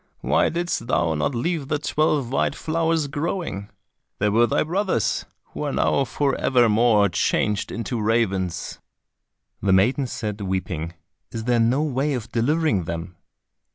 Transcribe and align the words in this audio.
Why 0.21 0.49
didst 0.49 0.87
thou 0.87 1.13
not 1.13 1.35
leave 1.35 1.67
the 1.67 1.77
twelve 1.77 2.31
white 2.31 2.55
flowers 2.55 3.05
growing? 3.05 3.69
They 4.17 4.29
were 4.29 4.47
thy 4.47 4.63
brothers, 4.63 5.25
who 5.53 5.61
are 5.61 5.71
now 5.71 6.05
for 6.05 6.33
evermore 6.41 7.07
changed 7.09 7.71
into 7.71 8.01
ravens." 8.01 8.79
The 9.61 9.73
maiden 9.73 10.07
said, 10.07 10.41
weeping, 10.41 10.95
"Is 11.31 11.43
there 11.43 11.59
no 11.59 11.83
way 11.83 12.15
of 12.15 12.31
delivering 12.31 12.85
them?" 12.85 13.15